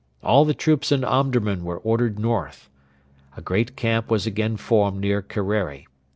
All 0.23 0.45
the 0.45 0.55
troops 0.55 0.91
in 0.91 1.03
Omdurman 1.03 1.63
were 1.63 1.77
ordered 1.77 2.17
north. 2.17 2.71
A 3.37 3.41
great 3.43 3.75
camp 3.75 4.09
was 4.09 4.25
again 4.25 4.57
formed 4.57 4.99
near 4.99 5.21
Kerreri. 5.21 5.85